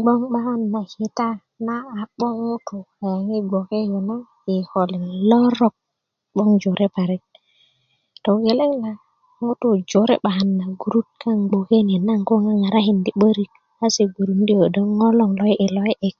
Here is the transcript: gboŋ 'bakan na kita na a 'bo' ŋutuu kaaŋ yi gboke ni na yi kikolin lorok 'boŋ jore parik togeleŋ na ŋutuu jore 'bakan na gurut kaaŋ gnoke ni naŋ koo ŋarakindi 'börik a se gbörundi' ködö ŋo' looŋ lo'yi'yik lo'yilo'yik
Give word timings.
gboŋ 0.00 0.20
'bakan 0.32 0.60
na 0.72 0.82
kita 0.94 1.28
na 1.66 1.76
a 1.98 2.00
'bo' 2.18 2.38
ŋutuu 2.46 2.82
kaaŋ 2.98 3.18
yi 3.30 3.38
gboke 3.48 3.78
ni 3.92 3.98
na 4.08 4.16
yi 4.46 4.58
kikolin 4.64 5.04
lorok 5.30 5.74
'boŋ 6.34 6.50
jore 6.62 6.86
parik 6.96 7.22
togeleŋ 8.24 8.72
na 8.84 8.90
ŋutuu 9.46 9.76
jore 9.90 10.16
'bakan 10.20 10.50
na 10.60 10.66
gurut 10.80 11.08
kaaŋ 11.22 11.38
gnoke 11.48 11.78
ni 11.88 11.94
naŋ 12.06 12.20
koo 12.28 12.40
ŋarakindi 12.62 13.10
'börik 13.16 13.52
a 13.84 13.86
se 13.94 14.02
gbörundi' 14.12 14.58
ködö 14.60 14.80
ŋo' 14.98 15.16
looŋ 15.18 15.30
lo'yi'yik 15.38 15.70
lo'yilo'yik 15.76 16.16